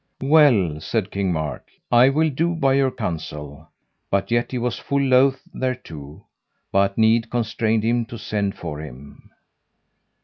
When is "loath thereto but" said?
4.99-6.97